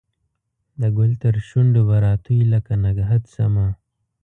[0.81, 3.67] د ګل ترشو نډو به راتوی لکه نګهت شمه